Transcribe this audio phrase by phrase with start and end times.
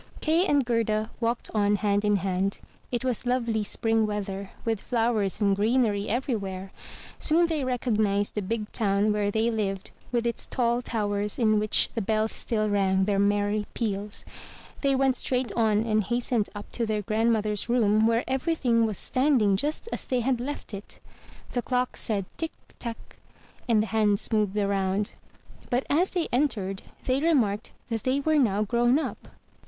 [0.19, 2.59] Kay and Gerda walked on hand in hand.
[2.91, 6.71] It was lovely spring weather, with flowers and greenery everywhere.
[7.19, 11.89] Soon they recognized the big town where they lived with its tall towers in which
[11.93, 14.25] the bells still rang their merry peals.
[14.81, 18.97] They went straight on and hastened up to their grandmother's room, where every thing was
[18.97, 20.99] standing just as they had left it.
[21.51, 22.53] The clock said "Tick!
[22.79, 23.19] tack!"
[23.69, 25.11] and the hands moved round.
[25.69, 29.27] But as they entered, they remarked that they were now grown up.